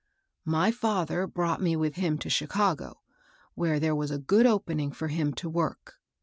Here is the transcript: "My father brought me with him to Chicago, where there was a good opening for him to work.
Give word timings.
"My 0.45 0.71
father 0.71 1.27
brought 1.27 1.61
me 1.61 1.75
with 1.75 1.93
him 1.97 2.17
to 2.17 2.29
Chicago, 2.31 3.03
where 3.53 3.79
there 3.79 3.93
was 3.93 4.09
a 4.09 4.17
good 4.17 4.47
opening 4.47 4.91
for 4.91 5.09
him 5.09 5.31
to 5.35 5.47
work. 5.47 5.99